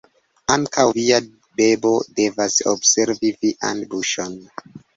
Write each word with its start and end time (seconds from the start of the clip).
Ankaŭ 0.53 0.85
via 0.97 1.19
bebo 1.61 1.93
devas 2.21 2.57
observi 2.73 3.33
vian 3.45 3.87
buŝon. 3.95 4.39